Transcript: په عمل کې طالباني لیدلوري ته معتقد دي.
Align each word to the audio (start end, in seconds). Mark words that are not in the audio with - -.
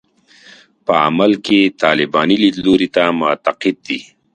په 0.85 0.93
عمل 1.05 1.31
کې 1.45 1.59
طالباني 1.83 2.35
لیدلوري 2.43 2.87
ته 2.95 3.03
معتقد 3.19 3.75
دي. 3.87 3.99